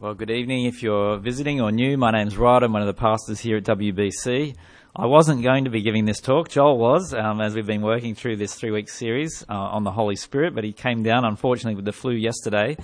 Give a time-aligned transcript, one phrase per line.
[0.00, 0.64] Well, good evening.
[0.64, 2.62] If you're visiting or new, my name's Rod.
[2.62, 4.56] I'm one of the pastors here at WBC.
[4.96, 6.48] I wasn't going to be giving this talk.
[6.48, 9.90] Joel was, um, as we've been working through this three week series uh, on the
[9.90, 12.78] Holy Spirit, but he came down, unfortunately, with the flu yesterday.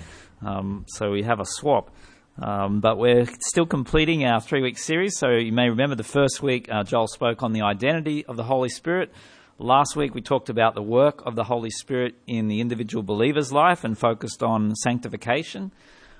[0.45, 1.89] Um, so we have a swap.
[2.39, 5.17] Um, but we're still completing our three week series.
[5.17, 8.43] So you may remember the first week, uh, Joel spoke on the identity of the
[8.43, 9.11] Holy Spirit.
[9.57, 13.51] Last week, we talked about the work of the Holy Spirit in the individual believer's
[13.51, 15.71] life and focused on sanctification.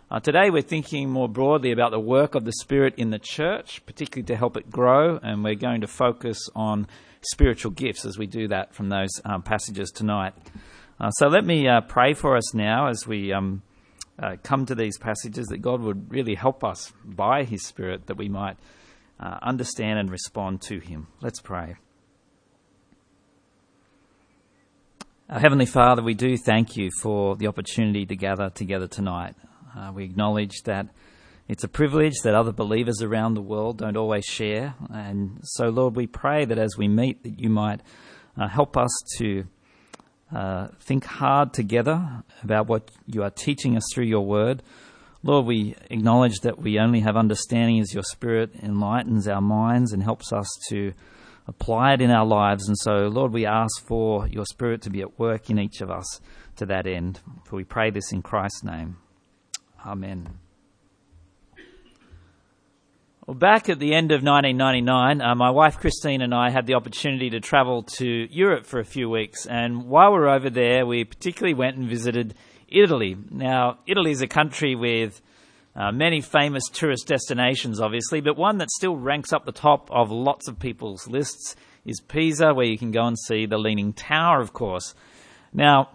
[0.10, 3.86] Uh, today, we're thinking more broadly about the work of the Spirit in the church,
[3.86, 6.88] particularly to help it grow, and we're going to focus on
[7.20, 10.34] spiritual gifts as we do that from those um, passages tonight.
[10.98, 13.62] Uh, so, let me uh, pray for us now as we um,
[14.18, 18.16] uh, come to these passages that God would really help us by His Spirit that
[18.16, 18.56] we might
[19.20, 21.08] uh, understand and respond to Him.
[21.20, 21.76] Let's pray.
[25.30, 29.36] Our Heavenly Father, we do thank you for the opportunity to gather together tonight.
[29.78, 30.88] Uh, we acknowledge that
[31.48, 34.74] it's a privilege that other believers around the world don't always share.
[34.90, 37.82] And so, Lord, we pray that as we meet, that you might
[38.36, 39.46] uh, help us to
[40.34, 44.64] uh, think hard together about what you are teaching us through your word.
[45.24, 50.04] Lord, we acknowledge that we only have understanding as your Spirit enlightens our minds and
[50.04, 50.94] helps us to
[51.48, 52.68] apply it in our lives.
[52.68, 55.92] And so, Lord, we ask for your Spirit to be at work in each of
[55.92, 56.20] us
[56.58, 57.22] to that end.
[57.46, 58.98] For we pray this in Christ's name.
[59.86, 60.28] Amen.
[63.28, 66.76] Well, back at the end of 1999, uh, my wife Christine and I had the
[66.76, 69.46] opportunity to travel to Europe for a few weeks.
[69.46, 72.36] And while we were over there, we particularly went and visited
[72.70, 73.18] Italy.
[73.30, 75.22] Now, Italy is a country with
[75.76, 80.10] uh, many famous tourist destinations, obviously, but one that still ranks up the top of
[80.10, 84.40] lots of people's lists is Pisa, where you can go and see the Leaning Tower,
[84.40, 84.96] of course.
[85.54, 85.90] Now,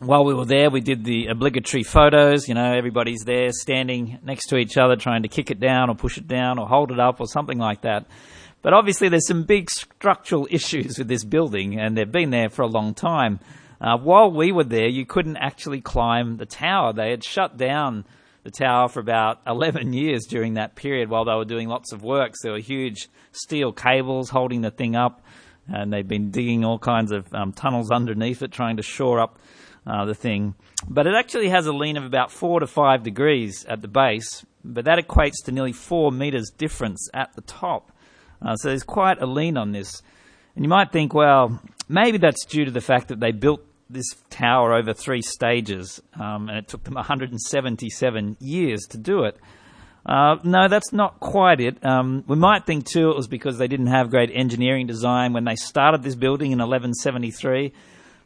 [0.00, 2.48] while we were there, we did the obligatory photos.
[2.48, 5.96] You know, everybody's there standing next to each other, trying to kick it down or
[5.96, 8.06] push it down or hold it up or something like that.
[8.62, 12.62] But obviously, there's some big structural issues with this building, and they've been there for
[12.62, 13.40] a long time.
[13.80, 16.92] Uh, while we were there, you couldn't actually climb the tower.
[16.92, 18.04] They had shut down
[18.44, 22.02] the tower for about 11 years during that period while they were doing lots of
[22.02, 22.42] works.
[22.42, 25.22] There were huge steel cables holding the thing up,
[25.68, 29.38] and they've been digging all kinds of um, tunnels underneath it, trying to shore up
[29.86, 30.54] uh, the thing.
[30.88, 34.44] But it actually has a lean of about four to five degrees at the base,
[34.64, 37.92] but that equates to nearly four meters difference at the top.
[38.40, 40.02] Uh, so there's quite a lean on this.
[40.54, 44.06] And you might think, well, maybe that's due to the fact that they built this
[44.28, 49.36] tower over three stages, um, and it took them 177 years to do it.
[50.04, 51.84] Uh, no, that's not quite it.
[51.84, 55.44] Um, we might think too it was because they didn't have great engineering design when
[55.44, 57.72] they started this building in 1173.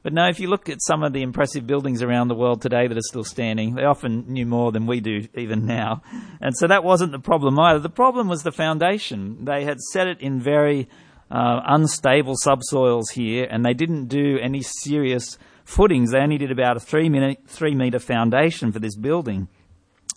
[0.03, 2.89] But no, if you look at some of the impressive buildings around the world today
[2.89, 6.03] that are still standing, they often knew more than we do even now.
[6.41, 7.79] And so that wasn't the problem either.
[7.79, 9.45] The problem was the foundation.
[9.45, 10.89] They had set it in very
[11.31, 16.11] uh, unstable subsoils here, and they didn't do any serious footings.
[16.11, 19.47] They only did about a three, minute, three metre foundation for this building.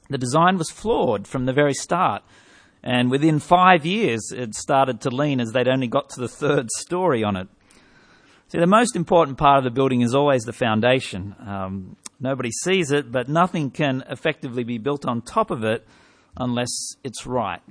[0.10, 2.24] The design was flawed from the very start.
[2.84, 6.70] And within five years, it started to lean as they'd only got to the third
[6.72, 7.48] story on it.
[8.48, 11.36] See, the most important part of the building is always the foundation.
[11.40, 15.86] Um, nobody sees it, but nothing can effectively be built on top of it
[16.38, 16.70] unless
[17.04, 17.62] it's right.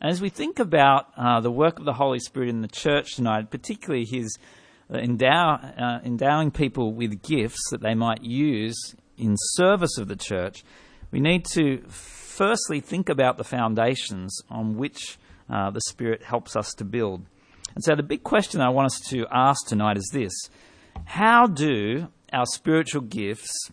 [0.00, 3.16] And as we think about uh, the work of the Holy Spirit in the church
[3.16, 4.38] tonight, particularly His
[4.92, 10.16] uh, endow, uh, endowing people with gifts that they might use in service of the
[10.16, 10.62] church,
[11.10, 15.18] we need to firstly think about the foundations on which
[15.50, 17.24] uh, the Spirit helps us to build.
[17.74, 20.32] And so the big question I want us to ask tonight is this
[21.04, 23.70] How do our spiritual gifts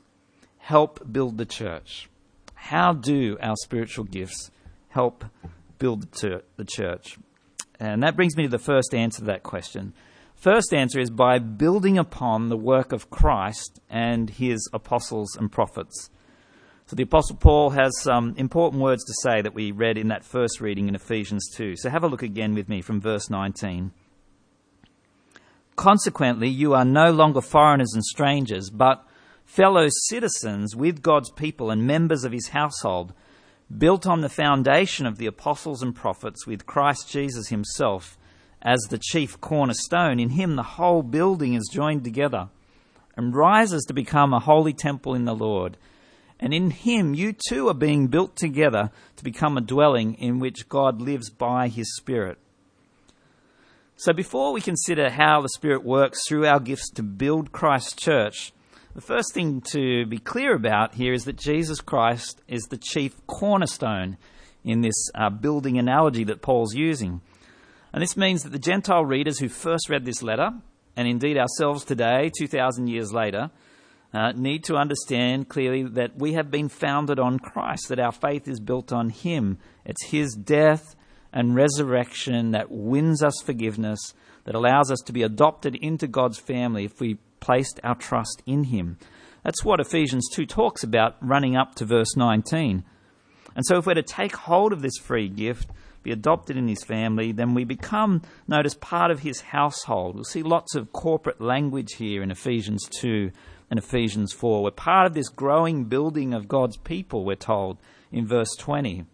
[0.57, 2.09] help build the church?
[2.55, 4.51] How do our spiritual gifts
[4.89, 5.25] help
[5.77, 7.17] build the church?
[7.79, 9.93] And that brings me to the first answer to that question.
[10.35, 16.09] First answer is by building upon the work of Christ and his apostles and prophets.
[16.91, 20.25] So the Apostle Paul has some important words to say that we read in that
[20.25, 21.77] first reading in Ephesians 2.
[21.77, 23.93] So have a look again with me from verse 19.
[25.77, 29.07] Consequently, you are no longer foreigners and strangers, but
[29.45, 33.13] fellow citizens with God's people and members of his household,
[33.77, 38.17] built on the foundation of the apostles and prophets, with Christ Jesus himself
[38.61, 40.19] as the chief cornerstone.
[40.19, 42.49] In him, the whole building is joined together
[43.15, 45.77] and rises to become a holy temple in the Lord.
[46.41, 50.67] And in him you too are being built together to become a dwelling in which
[50.67, 52.39] God lives by his Spirit.
[53.95, 58.51] So before we consider how the Spirit works through our gifts to build Christ's church,
[58.93, 63.15] The first thing to be clear about here is that Jesus Christ is the chief
[63.25, 64.17] cornerstone
[64.65, 67.21] in this uh, building analogy that Paul's using.
[67.93, 70.51] And this means that the Gentile readers who first read this letter,
[70.97, 73.49] and indeed ourselves today, 2,000 years later,
[74.13, 78.47] uh, need to understand clearly that we have been founded on Christ, that our faith
[78.47, 79.57] is built on Him.
[79.85, 80.95] It's His death
[81.31, 84.13] and resurrection that wins us forgiveness,
[84.43, 88.65] that allows us to be adopted into God's family if we placed our trust in
[88.65, 88.97] Him.
[89.43, 92.83] That's what Ephesians 2 talks about running up to verse 19.
[93.55, 95.69] And so, if we're to take hold of this free gift,
[96.03, 100.15] be adopted in His family, then we become, notice, part of His household.
[100.15, 103.31] We'll see lots of corporate language here in Ephesians 2
[103.71, 104.63] and Ephesians 4.
[104.63, 107.77] We're part of this growing building of God's people, we're told
[108.11, 109.05] in verse 20.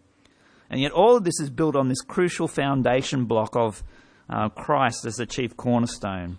[0.68, 3.82] And yet, all of this is built on this crucial foundation block of
[4.28, 6.38] uh, Christ as the chief cornerstone.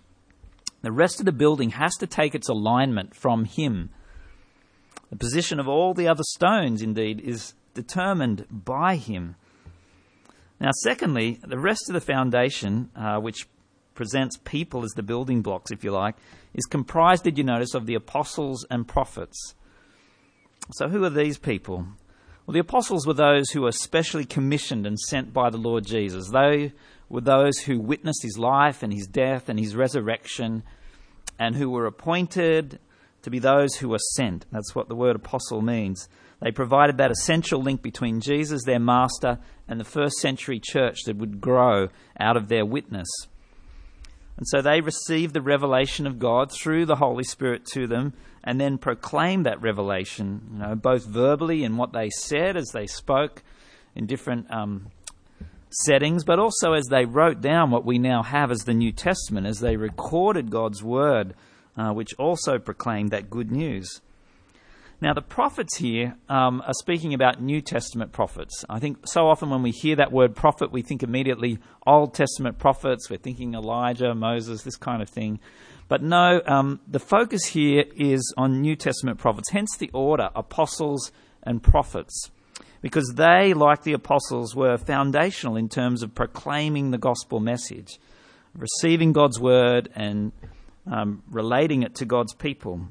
[0.82, 3.88] The rest of the building has to take its alignment from Him.
[5.08, 9.34] The position of all the other stones, indeed, is determined by Him.
[10.60, 13.48] Now, secondly, the rest of the foundation, uh, which
[14.00, 16.16] presents people as the building blocks, if you like,
[16.54, 19.54] is comprised, did you notice, of the apostles and prophets.
[20.72, 21.84] So, who are these people?
[22.46, 26.30] Well, the apostles were those who were specially commissioned and sent by the Lord Jesus.
[26.30, 26.72] They
[27.10, 30.62] were those who witnessed his life and his death and his resurrection
[31.38, 32.78] and who were appointed
[33.20, 34.46] to be those who were sent.
[34.50, 36.08] That's what the word apostle means.
[36.40, 41.18] They provided that essential link between Jesus, their master, and the first century church that
[41.18, 43.10] would grow out of their witness.
[44.40, 48.58] And so they received the revelation of God through the Holy Spirit to them and
[48.58, 53.42] then proclaimed that revelation, you know, both verbally in what they said as they spoke
[53.94, 54.86] in different um,
[55.68, 59.46] settings, but also as they wrote down what we now have as the New Testament,
[59.46, 61.34] as they recorded God's word,
[61.76, 64.00] uh, which also proclaimed that good news.
[65.02, 68.66] Now, the prophets here um, are speaking about New Testament prophets.
[68.68, 72.58] I think so often when we hear that word prophet, we think immediately Old Testament
[72.58, 73.08] prophets.
[73.08, 75.40] We're thinking Elijah, Moses, this kind of thing.
[75.88, 81.10] But no, um, the focus here is on New Testament prophets, hence the order apostles
[81.42, 82.30] and prophets
[82.82, 87.98] because they, like the apostles, were foundational in terms of proclaiming the gospel message,
[88.54, 90.32] receiving God's word and
[90.90, 92.88] um, relating it to God's people.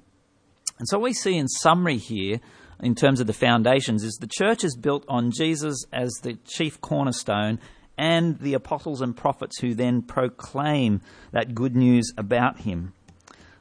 [0.79, 2.39] And so, we see in summary here,
[2.81, 6.79] in terms of the foundations, is the church is built on Jesus as the chief
[6.79, 7.59] cornerstone
[7.97, 11.01] and the apostles and prophets who then proclaim
[11.33, 12.93] that good news about him.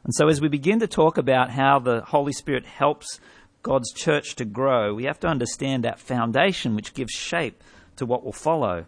[0.04, 3.18] And so, as we begin to talk about how the Holy Spirit helps
[3.64, 7.64] God's church to grow, we have to understand that foundation which gives shape
[7.96, 8.86] to what will follow.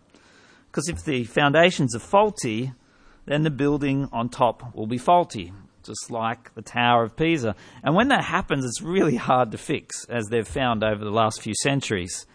[0.69, 2.73] Because if the foundations are faulty,
[3.27, 7.55] then the building on top will be faulty, just like the Tower of Pisa.
[7.83, 11.43] And when that happens, it's really hard to fix, as they've found over the last
[11.43, 12.27] few centuries.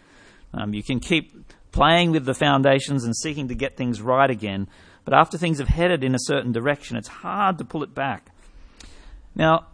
[0.52, 1.32] Um, you can keep
[1.72, 4.68] playing with the foundations and seeking to get things right again,
[5.04, 8.30] but after things have headed in a certain direction, it's hard to pull it back.
[9.34, 9.66] Now,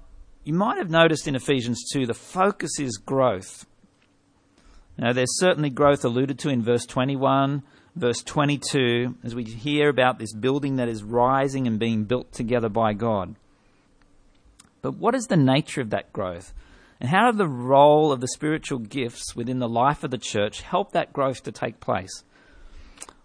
[0.45, 3.65] you might have noticed in Ephesians 2 the focus is growth.
[4.99, 7.63] Now, there's certainly growth alluded to in verse 21,
[7.95, 12.69] verse 22, as we hear about this building that is rising and being built together
[12.69, 13.37] by God.
[14.83, 16.53] But what is the nature of that growth?
[17.01, 20.61] And how do the role of the spiritual gifts within the life of the church
[20.61, 22.25] help that growth to take place?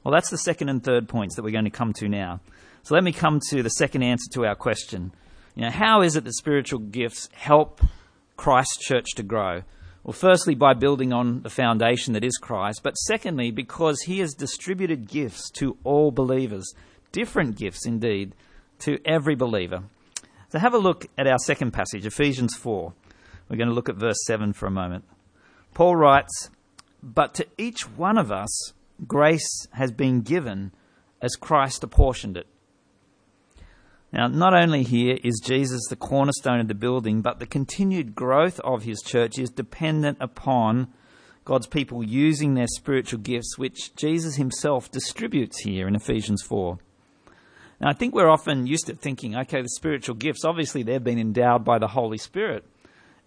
[0.03, 2.39] Well, that's the second and third points that we're going to come to now.
[2.83, 5.11] So let me come to the second answer to our question.
[5.55, 7.81] You know, how is it that spiritual gifts help
[8.37, 9.63] Christ's church to grow?
[10.03, 14.33] Well, firstly, by building on the foundation that is Christ, but secondly, because he has
[14.33, 16.73] distributed gifts to all believers,
[17.11, 18.33] different gifts indeed,
[18.79, 19.83] to every believer.
[20.49, 22.93] So have a look at our second passage, Ephesians 4.
[23.49, 25.03] We're going to look at verse 7 for a moment.
[25.73, 26.49] Paul writes,
[27.03, 28.73] But to each one of us,
[29.05, 30.71] grace has been given
[31.21, 32.47] as Christ apportioned it.
[34.13, 38.59] Now, not only here is Jesus the cornerstone of the building, but the continued growth
[38.61, 40.87] of his church is dependent upon
[41.43, 46.79] God's people using their spiritual gifts, which Jesus himself distributes here in Ephesians 4.
[47.79, 51.19] Now, I think we're often used to thinking, okay, the spiritual gifts, obviously they've been
[51.19, 52.65] endowed by the Holy Spirit.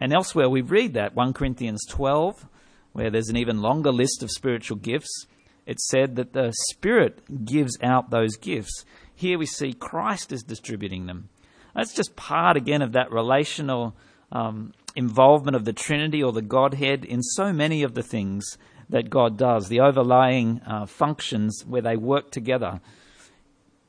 [0.01, 2.47] And elsewhere we read that, 1 Corinthians 12,
[2.93, 5.27] where there's an even longer list of spiritual gifts.
[5.67, 8.85] It said that the Spirit gives out those gifts.
[9.15, 11.29] Here we see Christ is distributing them.
[11.75, 13.95] That's just part, again, of that relational
[14.33, 19.11] um, involvement of the Trinity or the Godhead in so many of the things that
[19.11, 22.81] God does, the overlaying uh, functions where they work together.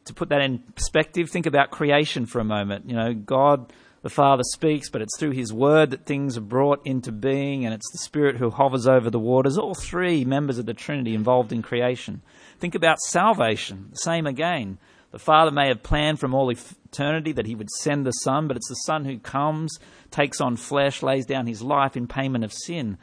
[0.06, 2.90] To put that in perspective, think about creation for a moment.
[2.90, 6.86] You know, God the Father speaks, but it's through His Word that things are brought
[6.86, 9.58] into being, and it's the Spirit who hovers over the waters.
[9.58, 12.22] All three members of the Trinity involved in creation.
[12.60, 13.90] Think about salvation.
[13.92, 14.80] The same again.
[15.12, 18.58] The Father may have planned from all eternity that He would send the Son, but
[18.58, 19.78] it's the Son who comes,
[20.10, 22.98] takes on flesh, lays down His life in payment of sin.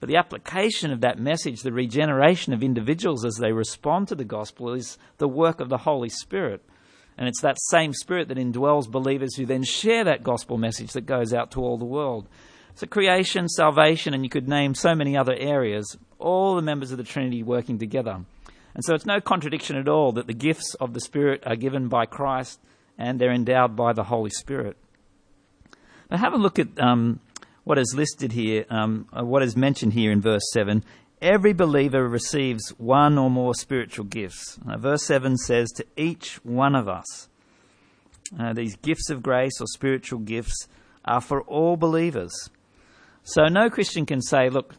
[0.00, 4.24] But the application of that message, the regeneration of individuals as they respond to the
[4.24, 6.64] gospel, is the work of the Holy Spirit.
[7.18, 11.02] And it's that same Spirit that indwells believers who then share that gospel message that
[11.02, 12.26] goes out to all the world.
[12.76, 16.98] So, creation, salvation, and you could name so many other areas, all the members of
[16.98, 18.24] the Trinity working together.
[18.74, 21.88] And so, it's no contradiction at all that the gifts of the Spirit are given
[21.88, 22.58] by Christ
[22.96, 24.78] and they're endowed by the Holy Spirit.
[26.10, 27.20] Now, have a look at um,
[27.64, 30.84] what is listed here, um, uh, what is mentioned here in verse 7
[31.20, 34.58] every believer receives one or more spiritual gifts.
[34.68, 37.28] Uh, verse 7 says, To each one of us.
[38.38, 40.68] Uh, these gifts of grace or spiritual gifts
[41.04, 42.32] are for all believers.
[43.22, 44.74] So no Christian can say, Look,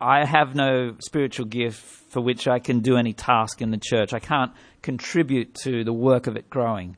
[0.00, 4.12] I have no spiritual gift for which I can do any task in the church.
[4.12, 4.52] I can't
[4.82, 6.96] contribute to the work of it growing.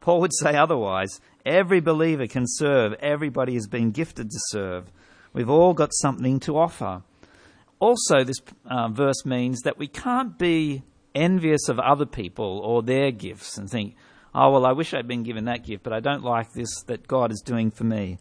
[0.00, 1.20] Paul would say otherwise.
[1.44, 2.94] Every believer can serve.
[2.94, 4.90] Everybody has been gifted to serve.
[5.32, 7.02] We've all got something to offer
[7.82, 10.84] also, this uh, verse means that we can't be
[11.16, 13.96] envious of other people or their gifts and think,
[14.32, 17.08] oh, well, I wish I'd been given that gift, but I don't like this that
[17.08, 18.18] God is doing for me.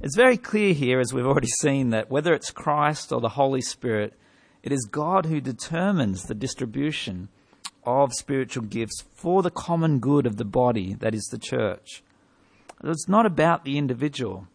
[0.00, 3.60] It's very clear here, as we've already seen, that whether it's Christ or the Holy
[3.60, 4.14] Spirit,
[4.62, 7.30] it is God who determines the distribution
[7.82, 12.04] of spiritual gifts for the common good of the body, that is the church.
[12.82, 14.46] It's not about the individual.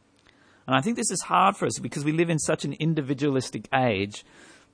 [0.68, 3.68] And I think this is hard for us because we live in such an individualistic
[3.74, 4.26] age.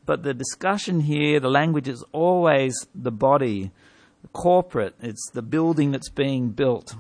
[0.06, 3.72] But the discussion here, the language is always the body,
[4.22, 6.96] the corporate, it's the building that's being built.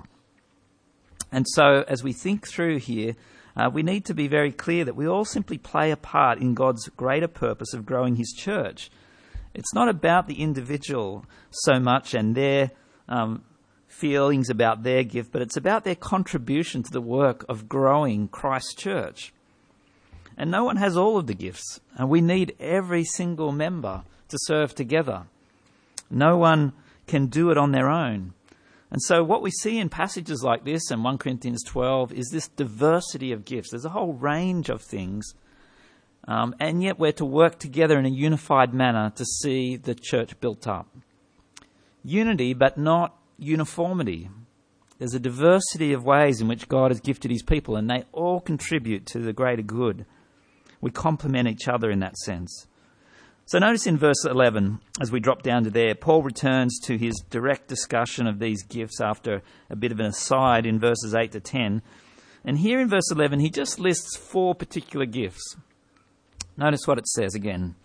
[1.31, 3.15] And so, as we think through here,
[3.55, 6.53] uh, we need to be very clear that we all simply play a part in
[6.53, 8.91] God's greater purpose of growing His church.
[9.53, 12.71] It's not about the individual so much and their
[13.09, 13.43] um,
[14.01, 18.73] feelings about their gift, but it's about their contribution to the work of growing Christ's
[18.73, 19.31] church.
[20.35, 24.37] And no one has all of the gifts, and we need every single member to
[24.41, 25.25] serve together.
[26.09, 26.73] No one
[27.05, 28.33] can do it on their own.
[28.89, 32.47] And so, what we see in passages like this in 1 Corinthians 12 is this
[32.47, 33.69] diversity of gifts.
[33.69, 35.35] There's a whole range of things,
[36.27, 40.39] um, and yet we're to work together in a unified manner to see the church
[40.41, 40.87] built up.
[42.03, 44.29] Unity, but not uniformity.
[44.99, 48.39] There's a diversity of ways in which God has gifted his people, and they all
[48.39, 50.05] contribute to the greater good.
[50.79, 52.67] We complement each other in that sense.
[53.45, 57.21] So notice in verse 11, as we drop down to there, Paul returns to his
[57.29, 61.39] direct discussion of these gifts after a bit of an aside in verses 8 to
[61.39, 61.81] 10.
[62.45, 65.57] And here in verse 11, he just lists four particular gifts.
[66.55, 67.75] Notice what it says again.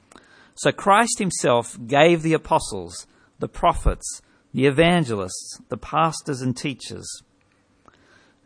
[0.54, 3.06] So Christ himself gave the apostles,
[3.38, 4.22] the prophets,
[4.56, 7.06] the evangelists, the pastors and teachers.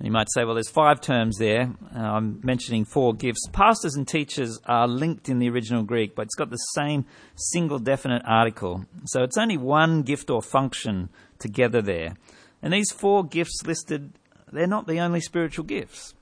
[0.03, 1.73] You might say, well, there's five terms there.
[1.95, 3.47] Uh, I'm mentioning four gifts.
[3.53, 7.05] Pastors and teachers are linked in the original Greek, but it's got the same
[7.37, 8.87] single definite article.
[9.05, 12.17] So it's only one gift or function together there.
[12.61, 14.11] And these four gifts listed,
[14.51, 16.15] they're not the only spiritual gifts.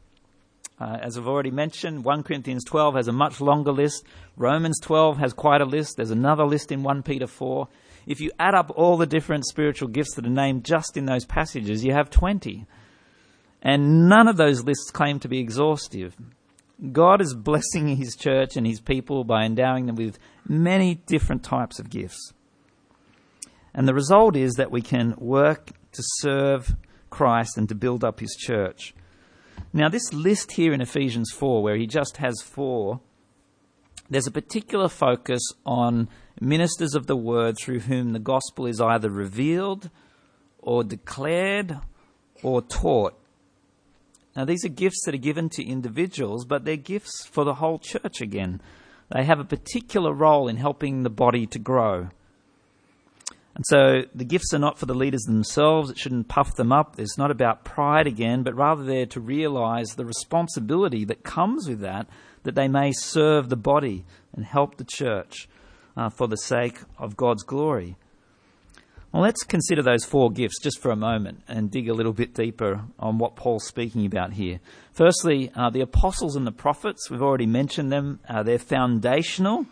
[0.79, 4.05] Uh, as I've already mentioned, 1 Corinthians 12 has a much longer list.
[4.37, 5.97] Romans 12 has quite a list.
[5.97, 7.69] There's another list in 1 Peter 4
[8.09, 11.27] if you add up all the different spiritual gifts that are named just in those
[11.27, 12.67] passages, you have 20.
[13.61, 16.17] And none of those lists claim to be exhaustive.
[16.91, 21.79] God is blessing his church and his people by endowing them with many different types
[21.79, 22.33] of gifts.
[23.75, 26.77] And the result is that we can work to serve
[27.11, 28.95] Christ and to build up his church.
[29.75, 33.01] Now, this list here in Ephesians 4, where he just has four,
[34.09, 36.09] there's a particular focus on
[36.41, 39.91] ministers of the word through whom the gospel is either revealed
[40.61, 41.79] or declared
[42.43, 43.15] or taught.
[44.37, 47.79] Now, these are gifts that are given to individuals, but they're gifts for the whole
[47.79, 48.61] church again.
[49.11, 52.09] They have a particular role in helping the body to grow.
[53.55, 55.91] And so the gifts are not for the leaders themselves.
[55.91, 56.95] It shouldn't puff them up.
[57.01, 61.81] It's not about pride again, but rather they're to realize the responsibility that comes with
[61.81, 62.07] that,
[62.45, 65.49] that they may serve the body and help the church
[65.99, 67.97] uh, for the sake of God's glory.
[69.13, 72.35] Well, let's consider those four gifts just for a moment and dig a little bit
[72.35, 74.61] deeper on what Paul's speaking about here.
[74.93, 79.67] Firstly, uh, the apostles and the prophets, we've already mentioned them, uh, they're foundational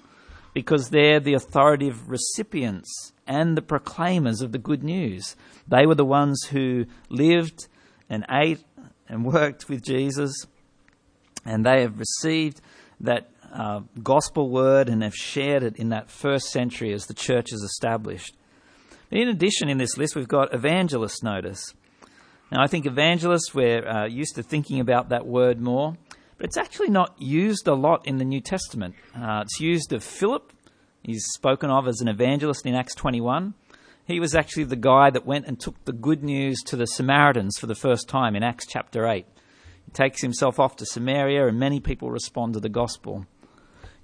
[0.52, 5.36] because they're the authoritative recipients and the proclaimers of the good news.
[5.68, 7.68] They were the ones who lived
[8.10, 8.64] and ate
[9.08, 10.32] and worked with Jesus,
[11.44, 12.60] and they have received
[13.00, 17.52] that uh, gospel word and have shared it in that first century as the church
[17.52, 18.36] is established.
[19.10, 21.72] In addition, in this list, we've got evangelists notice.
[22.52, 25.96] Now, I think evangelists, we're uh, used to thinking about that word more,
[26.36, 28.94] but it's actually not used a lot in the New Testament.
[29.14, 30.52] Uh, it's used of Philip.
[31.02, 33.54] He's spoken of as an evangelist in Acts 21.
[34.06, 37.58] He was actually the guy that went and took the good news to the Samaritans
[37.58, 39.26] for the first time in Acts chapter 8.
[39.84, 43.24] He takes himself off to Samaria, and many people respond to the gospel.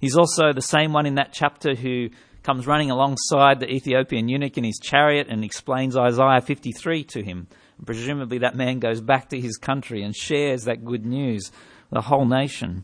[0.03, 2.09] He's also the same one in that chapter who
[2.43, 7.47] comes running alongside the Ethiopian eunuch in his chariot and explains Isaiah 53 to him.
[7.85, 11.53] Presumably, that man goes back to his country and shares that good news
[11.89, 12.83] the whole nation.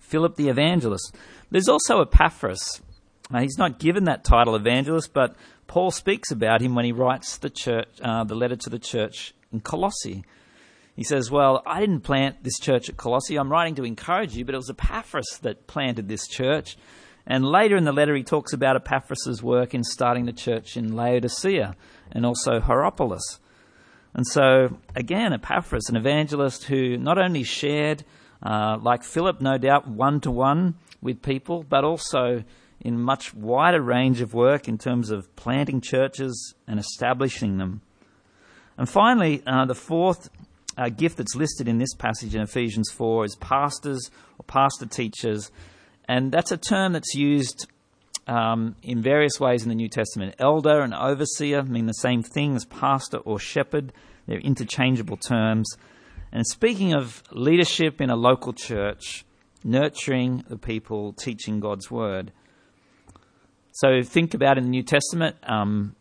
[0.00, 1.14] Philip the evangelist.
[1.52, 2.82] There's also Epaphras.
[3.30, 5.36] Now, he's not given that title evangelist, but
[5.68, 9.34] Paul speaks about him when he writes the church, uh, the letter to the church
[9.52, 10.24] in Colossae.
[10.94, 13.36] He says, Well, I didn't plant this church at Colossae.
[13.36, 16.76] I'm writing to encourage you, but it was Epaphras that planted this church.
[17.26, 20.94] And later in the letter, he talks about Epaphras' work in starting the church in
[20.94, 21.76] Laodicea
[22.10, 23.38] and also Hierapolis.
[24.14, 28.04] And so, again, Epaphras, an evangelist who not only shared,
[28.42, 32.44] uh, like Philip, no doubt, one to one with people, but also
[32.80, 37.80] in much wider range of work in terms of planting churches and establishing them.
[38.76, 40.28] And finally, uh, the fourth
[40.76, 45.50] uh, gift that's listed in this passage in Ephesians 4 is pastors or pastor teachers.
[46.08, 47.66] And that's a term that's used
[48.26, 50.34] um, in various ways in the New Testament.
[50.38, 53.92] Elder and overseer mean the same thing as pastor or shepherd,
[54.26, 55.68] they're interchangeable terms.
[56.32, 59.24] And speaking of leadership in a local church,
[59.64, 62.32] nurturing the people, teaching God's word.
[63.72, 65.94] So think about in the New Testament um,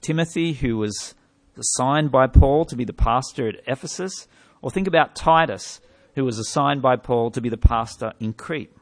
[0.00, 1.14] Timothy, who was
[1.58, 4.28] assigned by Paul to be the pastor at Ephesus,
[4.62, 5.80] or think about Titus,
[6.14, 8.72] who was assigned by Paul to be the pastor in Crete.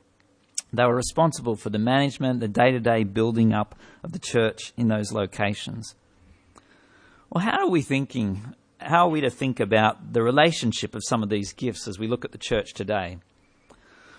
[0.73, 4.73] They were responsible for the management, the day to day building up of the church
[4.77, 5.95] in those locations.
[7.31, 8.55] Well, how are we thinking?
[8.79, 12.09] How are we to think about the relationship of some of these gifts as we
[12.09, 13.19] look at the church today?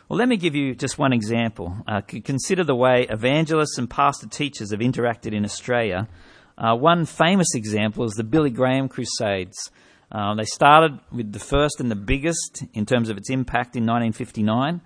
[0.09, 1.75] Well, let me give you just one example.
[1.85, 6.07] Uh, consider the way evangelists and pastor teachers have interacted in Australia.
[6.57, 9.71] Uh, one famous example is the Billy Graham Crusades.
[10.11, 13.83] Uh, they started with the first and the biggest in terms of its impact in
[13.83, 14.81] 1959.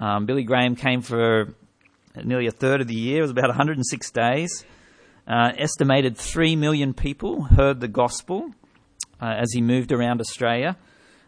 [0.00, 1.54] Um, Billy Graham came for
[2.24, 3.18] nearly a third of the year.
[3.18, 4.64] It was about 106 days.
[5.26, 8.50] Uh, estimated 3 million people heard the gospel
[9.20, 10.76] uh, as he moved around Australia.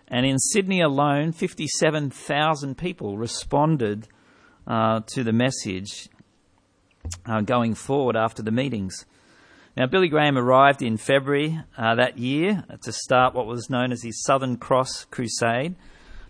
[0.09, 4.09] And in Sydney alone, 57,000 people responded
[4.67, 6.09] uh, to the message
[7.25, 9.07] uh, going forward after the meetings.
[9.77, 14.03] Now, Billy Graham arrived in February uh, that year to start what was known as
[14.03, 15.77] his Southern Cross Crusade.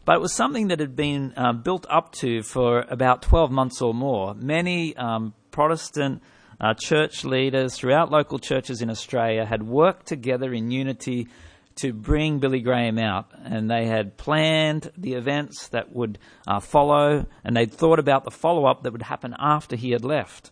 [0.04, 3.80] But it was something that had been uh, built up to for about 12 months
[3.80, 4.34] or more.
[4.34, 6.22] Many um, Protestant
[6.60, 11.28] uh, church leaders throughout local churches in Australia had worked together in unity
[11.76, 13.30] to bring Billy Graham out.
[13.42, 18.30] And they had planned the events that would uh, follow, and they'd thought about the
[18.30, 20.50] follow up that would happen after he had left.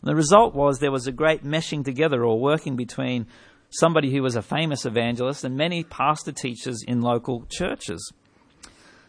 [0.00, 3.26] And the result was there was a great meshing together or working between
[3.70, 8.12] somebody who was a famous evangelist and many pastor teachers in local churches.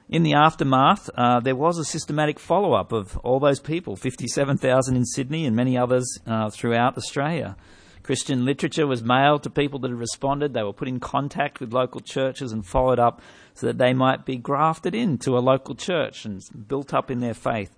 [0.10, 4.96] In the aftermath, uh, there was a systematic follow up of all those people 57,000
[4.96, 7.56] in Sydney and many others uh, throughout Australia.
[8.04, 10.54] Christian literature was mailed to people that had responded.
[10.54, 13.22] They were put in contact with local churches and followed up
[13.54, 17.34] so that they might be grafted into a local church and built up in their
[17.34, 17.74] faith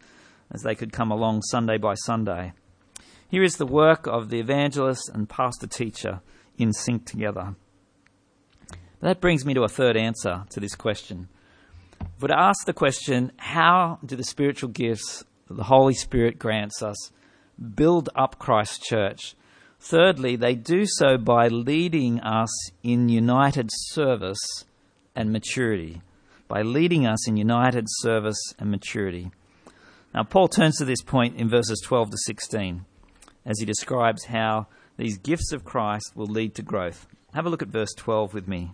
[0.50, 2.54] as they could come along Sunday by Sunday.
[3.34, 6.22] Here is the work of the evangelist and pastor teacher
[6.60, 7.56] in sync together.
[9.00, 11.30] That brings me to a third answer to this question
[12.22, 17.10] would ask the question how do the spiritual gifts that the Holy Spirit grants us
[17.74, 19.34] build up Christ's church?
[19.80, 22.52] Thirdly, they do so by leading us
[22.84, 24.64] in united service
[25.16, 26.04] and maturity.
[26.48, 29.32] By leading us in united service and maturity.
[30.14, 32.86] Now, Paul turns to this point in verses 12 to 16
[33.46, 37.08] as he describes how these gifts of Christ will lead to growth.
[37.34, 38.72] Have a look at verse 12 with me.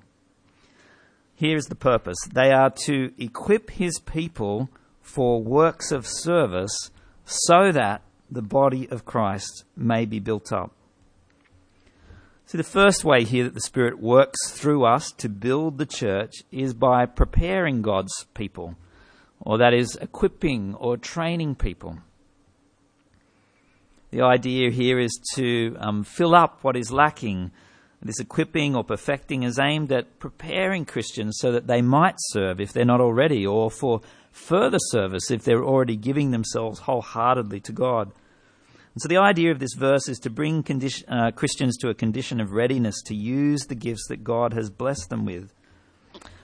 [1.36, 4.70] Here's the purpose they are to equip his people
[5.02, 6.92] for works of service
[7.24, 10.72] so that the body of Christ may be built up.
[12.46, 16.34] See, the first way here that the Spirit works through us to build the church
[16.52, 18.76] is by preparing God's people,
[19.40, 22.00] or that is, equipping or training people.
[24.12, 27.52] The idea here is to um, fill up what is lacking
[28.02, 32.72] This equipping or perfecting is aimed at preparing Christians so that they might serve if
[32.72, 34.00] they're not already, or for
[34.32, 38.12] further service if they're already giving themselves wholeheartedly to God.
[38.94, 41.94] And so the idea of this verse is to bring condition, uh, Christians to a
[41.94, 45.54] condition of readiness to use the gifts that God has blessed them with.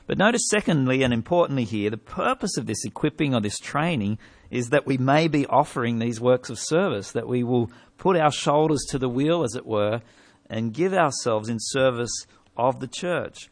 [0.07, 4.19] But notice, secondly, and importantly here, the purpose of this equipping or this training
[4.49, 8.31] is that we may be offering these works of service, that we will put our
[8.31, 10.01] shoulders to the wheel, as it were,
[10.49, 12.25] and give ourselves in service
[12.57, 13.49] of the church.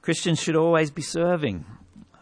[0.00, 1.64] Christians should always be serving.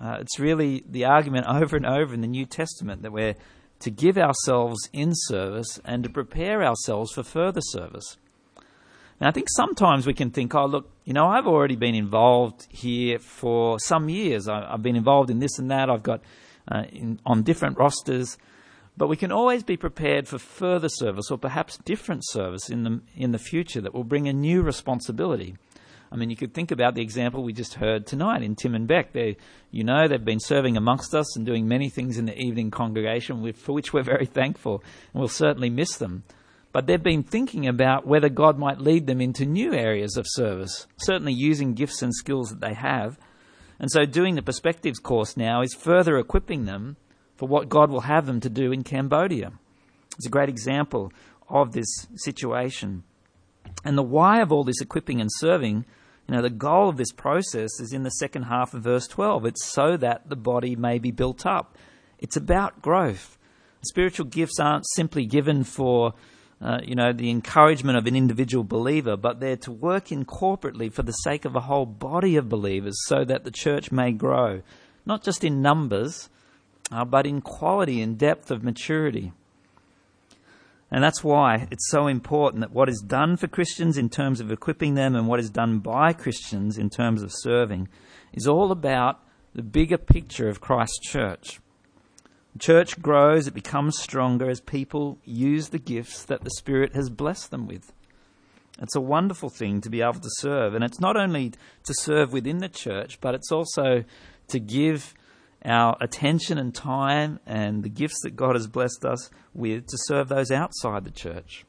[0.00, 3.34] Uh, it's really the argument over and over in the New Testament that we're
[3.80, 8.16] to give ourselves in service and to prepare ourselves for further service.
[9.18, 12.66] And I think sometimes we can think, oh, look, you know, I've already been involved
[12.70, 14.48] here for some years.
[14.48, 15.90] I, have been involved in this and that.
[15.90, 16.22] I've got
[16.68, 18.38] uh, in, on different rosters.
[18.96, 23.00] But we can always be prepared for further service or perhaps different service in the,
[23.16, 25.56] in the future that will bring a new responsibility.
[26.12, 28.88] I mean, you could think about the example we just heard tonight in Tim and
[28.88, 29.12] Beck.
[29.12, 29.36] They,
[29.70, 33.52] you know, they've been serving amongst us and doing many things in the evening congregation,
[33.52, 36.24] for which we're very thankful, and we'll certainly miss them
[36.72, 40.86] but they've been thinking about whether God might lead them into new areas of service,
[40.98, 43.18] certainly using gifts and skills that they have.
[43.80, 46.96] And so, doing the Perspectives course now is further equipping them
[47.36, 49.52] for what God will have them to do in Cambodia.
[50.16, 51.10] It's a great example
[51.48, 53.04] of this situation.
[53.82, 55.86] And the why of all this equipping and serving,
[56.28, 59.46] you know, the goal of this process is in the second half of verse 12.
[59.46, 61.78] It's so that the body may be built up.
[62.18, 63.38] It's about growth.
[63.82, 66.12] Spiritual gifts aren't simply given for
[66.62, 70.92] uh, you know, the encouragement of an individual believer, but they're to work in corporately
[70.92, 74.60] for the sake of a whole body of believers so that the church may grow,
[75.06, 76.28] not just in numbers,
[76.92, 79.32] uh, but in quality and depth of maturity.
[80.90, 84.50] And that's why it's so important that what is done for Christians in terms of
[84.50, 87.88] equipping them and what is done by Christians in terms of serving
[88.32, 89.20] is all about
[89.54, 91.60] the bigger picture of Christ's church.
[92.52, 97.08] The church grows, it becomes stronger as people use the gifts that the Spirit has
[97.08, 97.92] blessed them with.
[98.80, 100.74] It's a wonderful thing to be able to serve.
[100.74, 101.50] And it's not only
[101.84, 104.04] to serve within the church, but it's also
[104.48, 105.14] to give
[105.64, 110.28] our attention and time and the gifts that God has blessed us with to serve
[110.28, 111.66] those outside the church.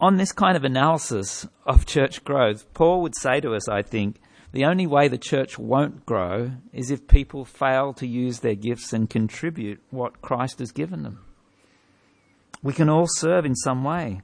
[0.00, 4.20] On this kind of analysis of church growth, Paul would say to us, I think,
[4.52, 8.92] the only way the church won't grow is if people fail to use their gifts
[8.92, 11.20] and contribute what Christ has given them.
[12.62, 14.22] We can all serve in some way.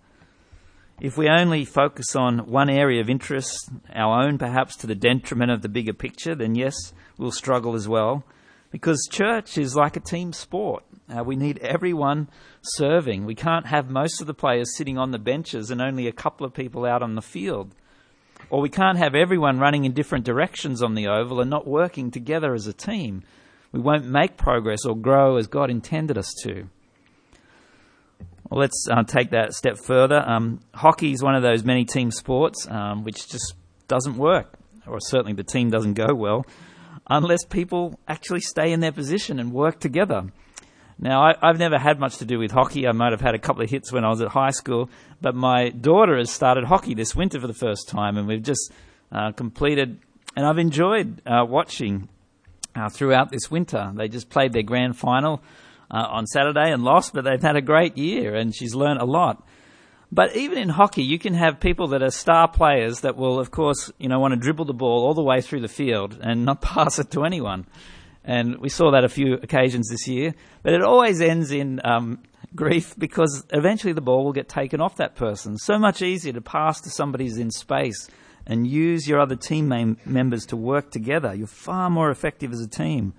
[1.01, 5.51] If we only focus on one area of interest, our own perhaps to the detriment
[5.51, 8.25] of the bigger picture, then yes, we'll struggle as well.
[8.71, 10.85] Because church is like a team sport.
[11.15, 12.29] Uh, we need everyone
[12.63, 13.25] serving.
[13.25, 16.47] We can't have most of the players sitting on the benches and only a couple
[16.47, 17.75] of people out on the field.
[18.55, 22.12] Or we can't have everyone running in different directions on the oval and not working
[22.12, 23.25] together as a team.
[23.73, 26.69] We won't make progress or grow as God intended us to.
[28.49, 30.23] Well, let's uh, take that a step further.
[30.25, 33.55] Um, hockey is one of those many team sports um, which just
[33.88, 36.47] doesn't work, or certainly the team doesn't go well,
[37.11, 40.31] unless people actually stay in their position and work together.
[40.98, 42.87] Now, I, have never had much to do with hockey.
[42.87, 44.88] I might have had a couple of hits when I was at high school,
[45.20, 48.72] but my daughter has started hockey this winter for the first time, and we've just
[49.11, 49.98] uh, completed,
[50.37, 52.09] and I've enjoyed uh, watching
[52.76, 53.92] uh, throughout this winter.
[53.94, 55.42] They just played their grand final
[55.90, 59.04] uh, on Saturday and lost, but they've had a great year, and she's learned a
[59.04, 59.44] lot.
[60.12, 63.50] But even in hockey, you can have people that are star players that will, of
[63.50, 66.44] course, you know, want to dribble the ball all the way through the field and
[66.44, 67.66] not pass it to anyone
[68.25, 70.35] and we saw that a few occasions this year.
[70.63, 72.21] But it always ends in um,
[72.55, 75.59] grief because eventually the ball will get taken off that person.
[75.59, 78.09] So much easier to pass to somebody who's in space
[78.47, 81.35] and use your other team members to work together.
[81.35, 83.15] You're far more effective as a team.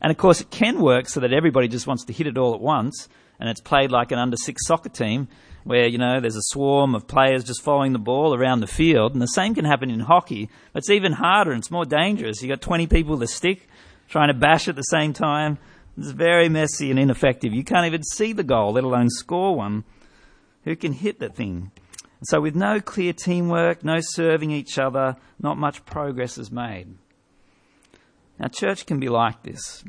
[0.00, 2.54] And of course, it can work so that everybody just wants to hit it all
[2.54, 3.08] at once,
[3.38, 5.28] and it's played like an under six soccer team
[5.64, 9.12] where, you know, there's a swarm of players just following the ball around the field.
[9.12, 10.48] And the same can happen in hockey.
[10.74, 12.42] It's even harder and it's more dangerous.
[12.42, 13.68] You've got 20 people with a stick
[14.12, 15.56] trying to bash at the same time.
[15.96, 17.54] It's very messy and ineffective.
[17.54, 19.84] You can't even see the goal, let alone score one.
[20.64, 21.72] Who can hit the thing?
[22.24, 26.94] So, with no clear teamwork, no serving each other, not much progress is made.
[28.38, 29.82] Now, church can be like this.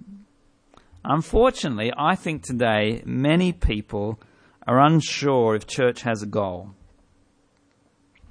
[1.03, 4.19] Unfortunately, I think today many people
[4.65, 6.69] are unsure if church has a goal.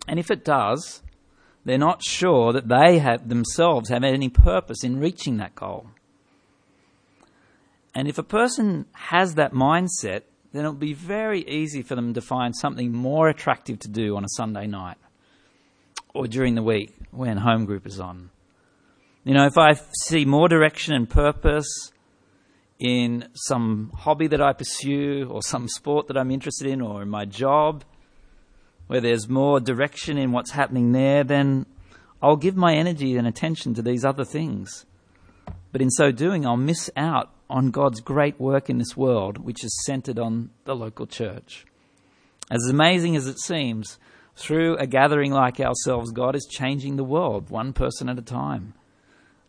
[0.09, 1.02] And if it does,
[1.64, 5.87] they're not sure that they have themselves have any purpose in reaching that goal.
[7.94, 10.22] And if a person has that mindset,
[10.53, 14.25] then it'll be very easy for them to find something more attractive to do on
[14.25, 14.96] a Sunday night
[16.14, 18.31] or during the week when home group is on.
[19.25, 21.92] You know, if I see more direction and purpose
[22.79, 27.09] in some hobby that I pursue or some sport that I'm interested in or in
[27.09, 27.85] my job,
[28.87, 31.66] where there's more direction in what's happening there, then
[32.21, 34.87] I'll give my energy and attention to these other things.
[35.73, 39.64] But in so doing, I'll miss out on God's great work in this world, which
[39.64, 41.66] is centered on the local church.
[42.51, 43.99] As amazing as it seems,
[44.37, 48.75] through a gathering like ourselves, God is changing the world, one person at a time.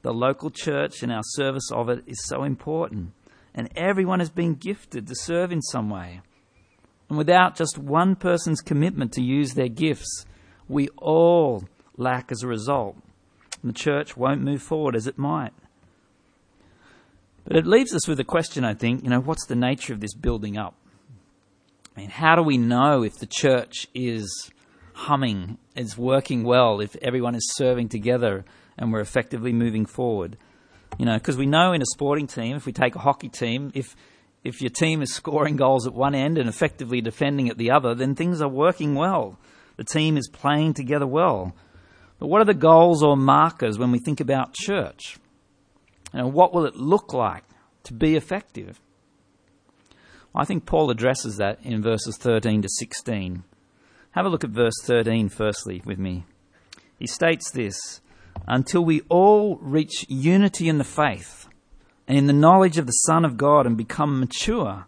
[0.02, 3.14] The local church and our service of it is so important,
[3.54, 6.22] and everyone has been gifted to serve in some way.
[7.14, 10.26] And without just one person's commitment to use their gifts,
[10.68, 11.64] we all
[11.96, 12.96] lack as a result.
[13.62, 15.54] And the church won't move forward as it might.
[17.44, 20.00] But it leaves us with a question, I think, you know, what's the nature of
[20.00, 20.74] this building up?
[21.96, 24.50] I mean, how do we know if the church is
[24.94, 28.44] humming, is working well, if everyone is serving together
[28.76, 30.36] and we're effectively moving forward?
[30.98, 33.72] You know, because we know in a sporting team, if we take a hockey team,
[33.76, 33.96] if
[34.44, 37.96] if your team is scoring goals at one end and effectively defending at the other,
[37.96, 39.40] then things are working well.
[39.78, 41.56] The team is playing together well.
[42.20, 45.18] But what are the goals or markers when we think about church?
[46.12, 47.44] And what will it look like
[47.84, 48.80] to be effective?
[50.36, 53.44] I think Paul addresses that in verses 13 to 16.
[54.12, 56.26] Have a look at verse 13 firstly with me.
[57.00, 58.02] He states this
[58.48, 61.48] until we all reach unity in the faith
[62.08, 64.86] and in the knowledge of the Son of God and become mature,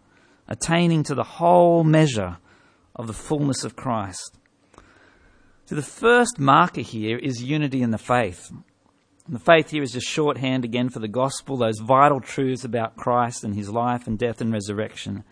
[0.48, 2.38] attaining to the whole measure
[2.94, 4.36] of the fullness of Christ.
[5.66, 8.50] So the first marker here is unity in the faith.
[9.26, 12.96] And the faith here is just shorthand again for the gospel, those vital truths about
[12.96, 15.24] Christ and his life and death and resurrection.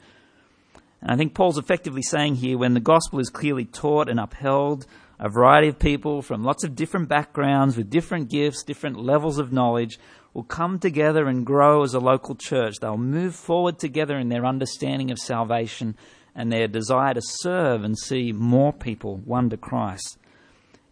[1.00, 4.86] And I think Paul's effectively saying here when the gospel is clearly taught and upheld,
[5.20, 9.52] a variety of people from lots of different backgrounds with different gifts, different levels of
[9.52, 9.98] knowledge
[10.34, 12.74] will come together and grow as a local church.
[12.80, 15.96] They'll move forward together in their understanding of salvation
[16.34, 20.18] and their desire to serve and see more people won to Christ.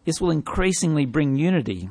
[0.05, 1.89] This will increasingly bring unity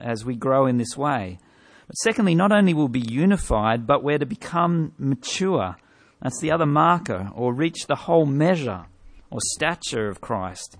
[0.00, 1.38] as we grow in this way.
[1.86, 5.76] But secondly, not only will be unified, but we're to become mature.
[6.22, 8.86] That's the other marker, or reach the whole measure
[9.30, 10.78] or stature of Christ.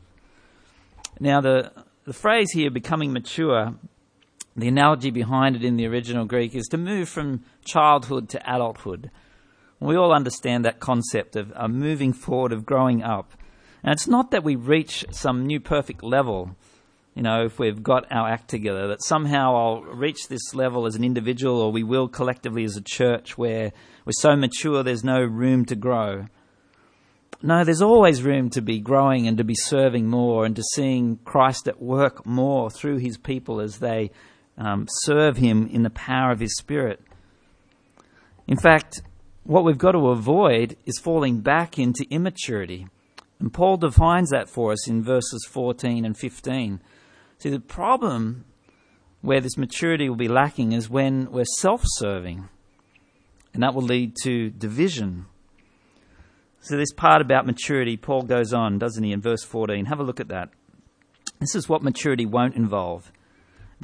[1.21, 1.71] Now, the,
[2.07, 3.75] the phrase here, becoming mature,
[4.57, 9.11] the analogy behind it in the original Greek is to move from childhood to adulthood.
[9.81, 13.33] We all understand that concept of, of moving forward, of growing up.
[13.83, 16.57] And it's not that we reach some new perfect level
[17.15, 20.97] you know, if we've got our act together, that somehow I'll reach this level as
[20.97, 23.73] an individual or we will collectively as a church where
[24.05, 26.27] we're so mature there's no room to grow.
[27.41, 31.19] No, there's always room to be growing and to be serving more and to seeing
[31.25, 34.11] Christ at work more through his people as they
[34.57, 37.01] um, serve him in the power of his Spirit.
[38.47, 39.03] In fact,
[39.45, 42.87] what we've got to avoid is falling back into immaturity.
[43.39, 46.81] And Paul defines that for us in verses 14 and 15.
[47.39, 48.45] See, the problem
[49.21, 52.49] where this maturity will be lacking is when we're self serving,
[53.53, 55.27] and that will lead to division.
[56.61, 59.87] So, this part about maturity, Paul goes on, doesn't he, in verse 14?
[59.87, 60.51] Have a look at that.
[61.41, 63.13] This is what maturity won't involve.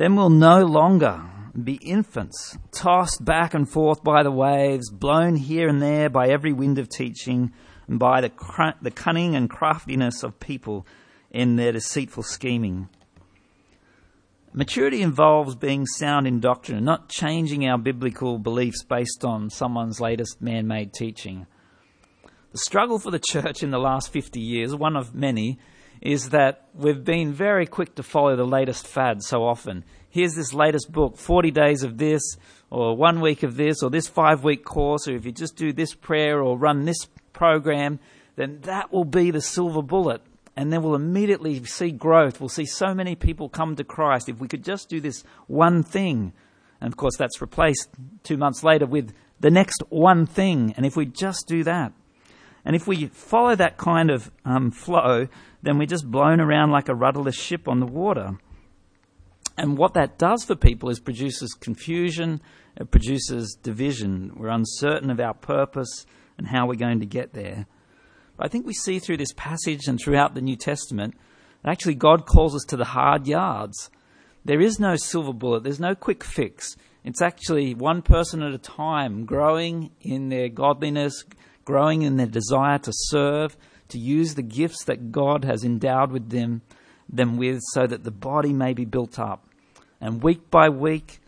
[0.00, 1.22] Then we'll no longer
[1.62, 6.54] be infants, tossed back and forth by the waves, blown here and there by every
[6.54, 7.52] wind of teaching,
[7.86, 10.86] and by the, cr- the cunning and craftiness of people
[11.30, 12.88] in their deceitful scheming.
[14.54, 20.40] Maturity involves being sound in doctrine, not changing our biblical beliefs based on someone's latest
[20.40, 21.46] man made teaching.
[22.52, 25.58] The struggle for the church in the last 50 years, one of many,
[26.00, 29.84] is that we've been very quick to follow the latest fad so often.
[30.08, 32.22] Here's this latest book 40 days of this,
[32.70, 35.72] or one week of this, or this five week course, or if you just do
[35.72, 38.00] this prayer or run this program,
[38.36, 40.22] then that will be the silver bullet
[40.56, 42.40] and then we'll immediately see growth.
[42.40, 45.82] We'll see so many people come to Christ if we could just do this one
[45.82, 46.34] thing.
[46.80, 47.88] And of course, that's replaced
[48.24, 50.74] two months later with the next one thing.
[50.76, 51.92] And if we just do that,
[52.64, 55.28] and if we follow that kind of um, flow,
[55.62, 58.38] then we're just blown around like a rudderless ship on the water.
[59.56, 62.40] And what that does for people is produces confusion,
[62.76, 64.32] it produces division.
[64.36, 66.06] We're uncertain of our purpose
[66.38, 67.66] and how we're going to get there.
[68.36, 71.14] But I think we see through this passage and throughout the New Testament
[71.62, 73.90] that actually God calls us to the hard yards.
[74.44, 76.76] There is no silver bullet, there's no quick fix.
[77.04, 81.24] It's actually one person at a time growing in their godliness,
[81.70, 83.56] growing in their desire to serve,
[83.86, 86.62] to use the gifts that God has endowed with them,
[87.08, 89.46] them with, so that the body may be built up.
[90.00, 91.20] And week by week,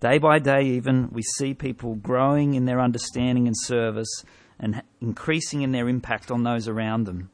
[0.00, 4.24] day by day, even, we see people growing in their understanding and service
[4.58, 7.28] and increasing in their impact on those around them.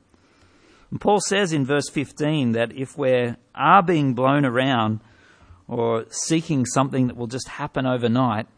[0.91, 4.99] And Paul says in verse 15 that if we are being blown around
[5.69, 8.49] or seeking something that will just happen overnight,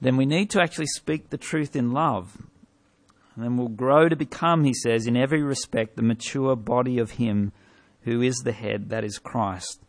[0.00, 2.36] then we need to actually speak the truth in love.
[3.34, 7.12] And then we'll grow to become, he says, in every respect, the mature body of
[7.12, 7.52] Him
[8.02, 9.80] who is the head, that is Christ.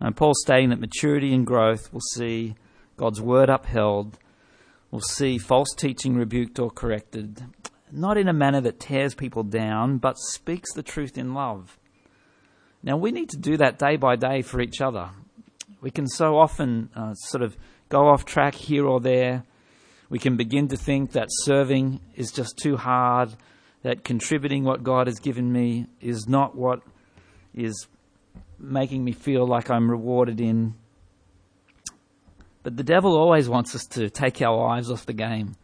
[0.00, 2.54] And Paul's stating that maturity and growth will see
[2.96, 4.18] God's word upheld,
[4.90, 7.42] will see false teaching rebuked or corrected,
[7.90, 11.78] not in a manner that tears people down, but speaks the truth in love.
[12.82, 15.10] Now, we need to do that day by day for each other.
[15.80, 17.56] We can so often uh, sort of
[17.88, 19.44] go off track here or there.
[20.10, 23.34] We can begin to think that serving is just too hard,
[23.82, 26.80] that contributing what God has given me is not what
[27.54, 27.86] is
[28.58, 30.74] making me feel like I'm rewarded in.
[32.62, 35.56] But the devil always wants us to take our eyes off the game,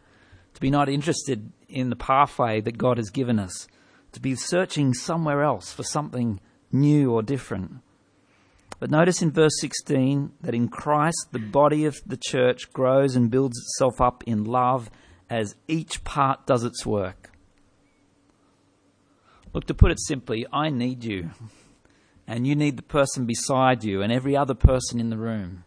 [0.53, 3.67] to be not interested in the pathway that God has given us,
[4.13, 6.39] to be searching somewhere else for something
[6.71, 7.79] new or different.
[8.79, 13.31] But notice in verse 16 that in Christ the body of the church grows and
[13.31, 14.89] builds itself up in love
[15.29, 17.31] as each part does its work.
[19.53, 21.29] Look, to put it simply, I need you,
[22.27, 25.63] and you need the person beside you and every other person in the room.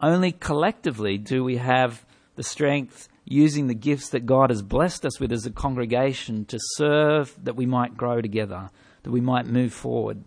[0.00, 5.20] Only collectively do we have the strength using the gifts that God has blessed us
[5.20, 8.70] with as a congregation to serve that we might grow together,
[9.02, 10.24] that we might move forward.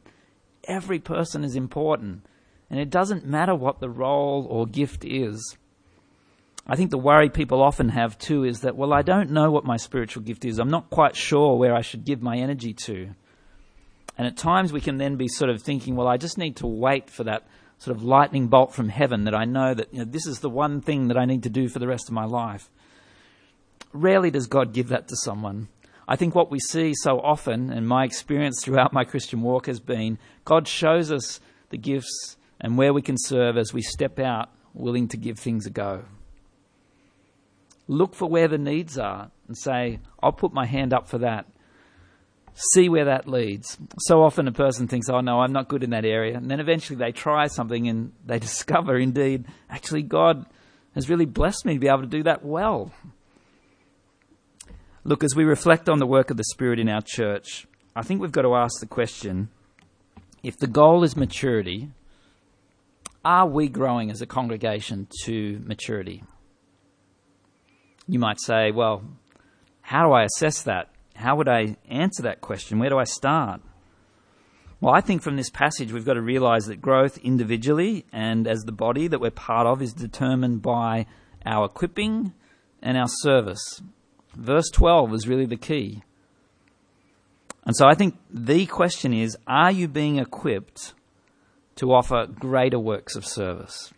[0.70, 2.26] Every person is important,
[2.70, 5.58] and it doesn't matter what the role or gift is.
[6.68, 9.66] I think the worry people often have too is that, well, I don't know what
[9.66, 10.60] my spiritual gift is.
[10.60, 13.10] I'm not quite sure where I should give my energy to.
[14.16, 16.68] And at times we can then be sort of thinking, well, I just need to
[16.68, 17.48] wait for that
[17.80, 20.50] sort of lightning bolt from heaven that I know that you know, this is the
[20.50, 22.70] one thing that I need to do for the rest of my life.
[23.92, 25.70] Rarely does God give that to someone.
[26.12, 29.80] I think what we see so often, and my experience throughout my Christian walk has
[29.80, 34.50] been, God shows us the gifts and where we can serve as we step out
[34.74, 36.06] willing to give things a go.
[37.88, 41.46] Look for where the needs are and say, I'll put my hand up for that.
[42.56, 43.78] See where that leads.
[44.00, 46.36] So often a person thinks, oh no, I'm not good in that area.
[46.36, 50.48] And then eventually they try something and they discover, indeed, actually, God
[50.96, 52.92] has really blessed me to be able to do that well.
[55.04, 58.22] Look, as we reflect on the work of the Spirit in our church, I think
[58.22, 59.50] we've got to ask the question
[60.44, 61.90] if the goal is maturity,
[63.24, 66.24] are we growing as a congregation to maturity?
[68.08, 69.04] You might say, well,
[69.82, 70.90] how do I assess that?
[71.16, 72.80] How would I answer that question?
[72.80, 73.62] Where do I start?
[74.82, 78.62] Well, I think from this passage, we've got to realize that growth individually and as
[78.62, 81.06] the body that we're part of is determined by
[81.46, 82.34] our equipping
[82.82, 83.82] and our service.
[84.40, 86.02] Verse 12 is really the key.
[87.66, 90.94] And so I think the question is are you being equipped
[91.76, 93.94] to offer greater works of service?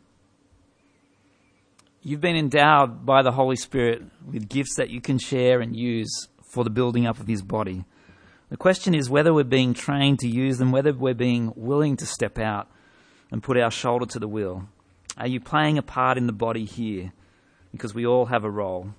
[2.02, 6.28] You've been endowed by the Holy Spirit with gifts that you can share and use
[6.44, 7.86] for the building up of His body.
[8.50, 12.06] The question is whether we're being trained to use them, whether we're being willing to
[12.08, 12.68] step out
[13.30, 14.68] and put our shoulder to the wheel.
[15.18, 17.14] Are you playing a part in the body here?
[17.72, 18.96] Because we all have a role.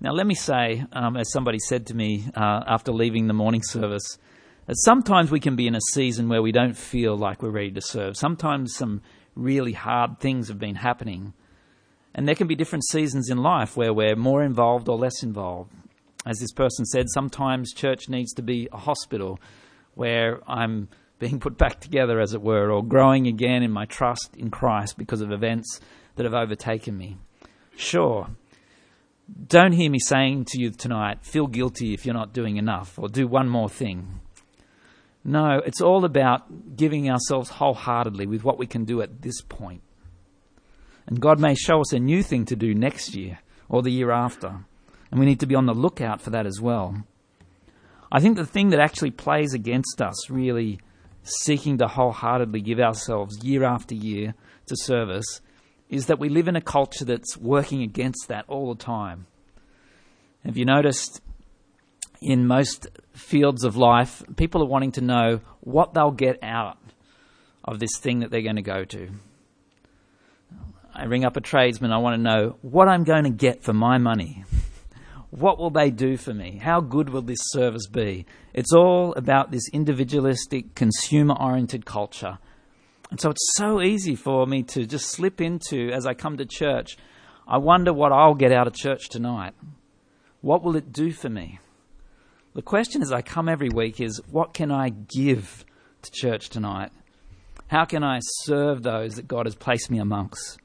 [0.00, 3.62] Now, let me say, um, as somebody said to me uh, after leaving the morning
[3.62, 4.18] service,
[4.66, 7.70] that sometimes we can be in a season where we don't feel like we're ready
[7.72, 8.16] to serve.
[8.16, 9.02] Sometimes some
[9.34, 11.34] really hard things have been happening.
[12.14, 15.72] And there can be different seasons in life where we're more involved or less involved.
[16.26, 19.38] As this person said, sometimes church needs to be a hospital
[19.94, 24.36] where I'm being put back together, as it were, or growing again in my trust
[24.36, 25.80] in Christ because of events
[26.16, 27.16] that have overtaken me.
[27.76, 28.28] Sure,
[29.46, 33.08] don't hear me saying to you tonight, feel guilty if you're not doing enough or
[33.08, 34.20] do one more thing.
[35.24, 39.82] No, it's all about giving ourselves wholeheartedly with what we can do at this point.
[41.06, 43.38] And God may show us a new thing to do next year
[43.68, 44.64] or the year after.
[45.10, 47.04] And we need to be on the lookout for that as well.
[48.12, 50.80] I think the thing that actually plays against us really
[51.22, 54.34] seeking to wholeheartedly give ourselves year after year
[54.66, 55.40] to service
[55.88, 59.26] is that we live in a culture that's working against that all the time.
[60.44, 61.20] Have you noticed
[62.20, 66.78] in most fields of life, people are wanting to know what they'll get out
[67.64, 69.10] of this thing that they're going to go to?
[70.94, 73.72] I ring up a tradesman, I want to know what I'm going to get for
[73.72, 74.44] my money.
[75.30, 76.60] What will they do for me?
[76.62, 78.24] How good will this service be?
[78.52, 82.38] It's all about this individualistic, consumer oriented culture.
[83.10, 86.46] And so it's so easy for me to just slip into, as I come to
[86.46, 86.96] church,
[87.46, 89.54] I wonder what I'll get out of church tonight.
[90.40, 91.58] What will it do for me?
[92.54, 95.64] The question as I come every week is what can I give
[96.02, 96.92] to church tonight?
[97.68, 100.58] How can I serve those that God has placed me amongst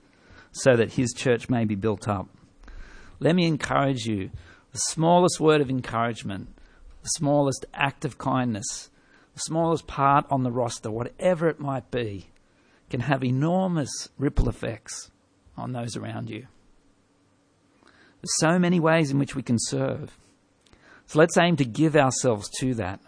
[0.51, 2.27] so that His church may be built up?
[3.19, 4.29] Let me encourage you
[4.71, 6.49] the smallest word of encouragement,
[7.01, 8.89] the smallest act of kindness,
[9.39, 12.27] smallest part on the roster, whatever it might be,
[12.89, 15.11] can have enormous ripple effects
[15.57, 16.47] on those around you.
[18.21, 20.17] There's so many ways in which we can serve.
[21.05, 22.99] So let's aim to give ourselves to that,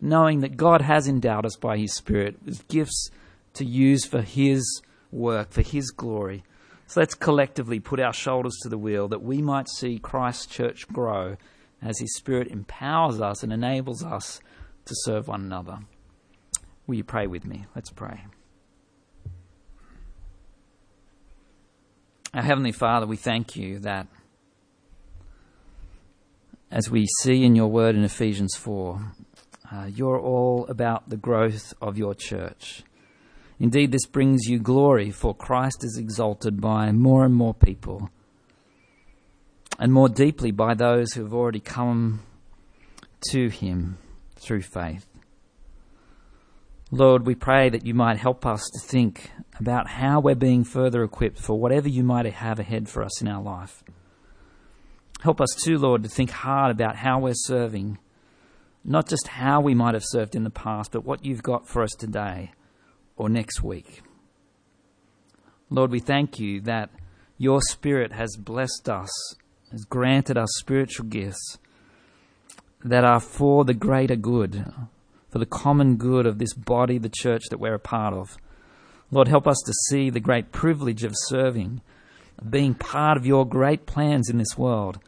[0.00, 3.10] knowing that God has endowed us by His Spirit with gifts
[3.54, 6.44] to use for His work, for His glory.
[6.86, 10.88] So let's collectively put our shoulders to the wheel that we might see Christ's church
[10.88, 11.36] grow
[11.80, 14.40] as His Spirit empowers us and enables us
[14.84, 15.78] to serve one another.
[16.86, 17.66] Will you pray with me?
[17.74, 18.24] Let's pray.
[22.34, 24.06] Our Heavenly Father, we thank you that
[26.70, 29.00] as we see in your word in Ephesians 4,
[29.72, 32.82] uh, you're all about the growth of your church.
[33.58, 38.10] Indeed, this brings you glory, for Christ is exalted by more and more people,
[39.78, 42.22] and more deeply by those who have already come
[43.30, 43.98] to him
[44.40, 45.06] through faith.
[46.90, 49.30] Lord, we pray that you might help us to think
[49.60, 53.28] about how we're being further equipped for whatever you might have ahead for us in
[53.28, 53.84] our life.
[55.20, 57.98] Help us too, Lord, to think hard about how we're serving,
[58.84, 61.82] not just how we might have served in the past, but what you've got for
[61.82, 62.52] us today
[63.16, 64.02] or next week.
[65.68, 66.90] Lord, we thank you that
[67.38, 69.36] your Spirit has blessed us,
[69.70, 71.58] has granted us spiritual gifts
[72.84, 74.64] that are for the greater good,
[75.28, 78.36] for the common good of this body, the church that we're a part of.
[79.10, 81.80] Lord, help us to see the great privilege of serving,
[82.48, 84.98] being part of your great plans in this world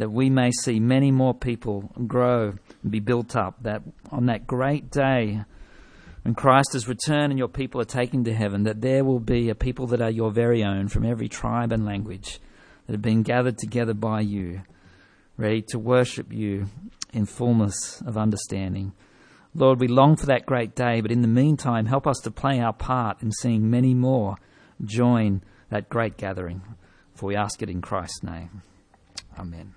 [0.00, 3.62] that we may see many more people grow and be built up.
[3.62, 5.42] That on that great day,
[6.22, 9.50] when Christ has returned and your people are taken to heaven, that there will be
[9.50, 12.40] a people that are your very own from every tribe and language
[12.86, 14.62] that have been gathered together by you,
[15.36, 16.66] ready to worship you
[17.12, 18.92] in fullness of understanding.
[19.54, 22.60] Lord, we long for that great day, but in the meantime, help us to play
[22.60, 24.36] our part in seeing many more
[24.84, 26.62] join that great gathering.
[27.14, 28.62] For we ask it in Christ's name.
[29.38, 29.74] Amen.